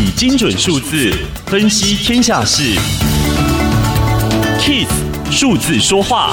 [0.00, 1.12] 以精准数字
[1.46, 2.62] 分析天下事
[4.60, 4.86] ，KIS
[5.28, 6.32] 数字说话。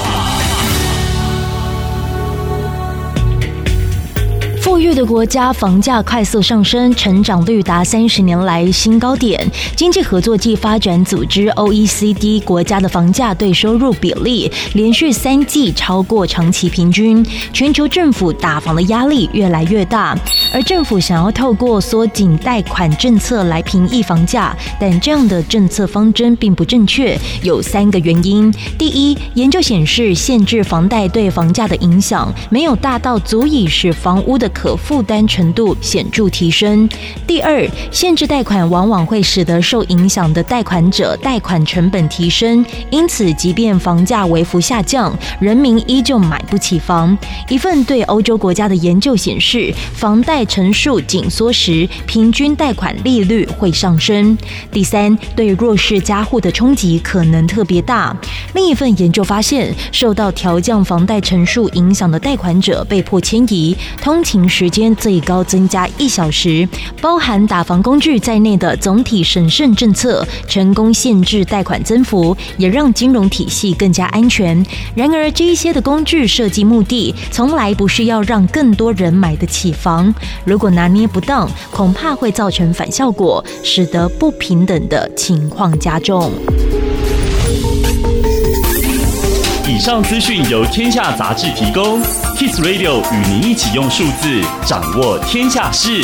[4.60, 9.44] 富裕的国家房价快速上升，成长率达三十年来新高点。
[9.74, 17.24] 经济合作暨发展组织 （OECD） 国家的房价对收入比例连续三季超过长期平均。
[17.52, 20.16] 全球政府打房的压力越来越大，
[20.52, 28.50] 而政府想要透过缩紧贷款政策来平抑房价，但这样的政策方针并不正确，有三个原因。
[28.78, 36.88] 第一，研究显示，限制房贷对房价的影响没有大到足以使房屋的可负担程度显著提升。
[37.26, 47.16] 第二，限制贷款往往会使得受影响的贷款者贷款成本提升，因此即便房价微幅下降，人民依旧买不起房。
[47.48, 54.36] 一份对欧洲国家的研究显示，房贷成数紧缩时，平均贷款利率会上升。
[54.70, 58.16] 第三，对弱势家户的冲击可能特别大。
[58.54, 66.68] 另一份研究发现，受到调降房贷成数影响的贷款者被迫迁移，通勤时间最高增加一小时，
[67.00, 74.64] 包含打房工具在内的总体审慎政策成功限制贷款增幅，也让金融体系更加安全。
[74.94, 80.14] 然而，这一些的工具设计目的从来不是要让更多人买得起房。
[80.44, 86.32] 如果拿捏不当，恐怕会造成反效果，使得不平等的情况加重。
[89.68, 92.00] 以上资讯由天下杂志提供
[92.36, 96.02] ，Kiss Radio 与您一起用数字掌握天下事。